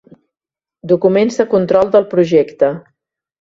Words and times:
Documents 0.91 1.37
de 1.41 1.45
control 1.51 1.93
del 1.97 2.09
projecte. 2.15 2.73